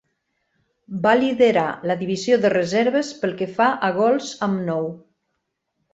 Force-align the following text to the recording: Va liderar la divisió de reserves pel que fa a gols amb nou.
Va 1.03 1.11
liderar 1.19 1.65
la 1.91 1.97
divisió 2.01 2.39
de 2.45 2.51
reserves 2.55 3.13
pel 3.21 3.39
que 3.43 3.49
fa 3.59 3.69
a 3.89 3.93
gols 3.99 4.33
amb 4.49 4.63
nou. 4.71 4.93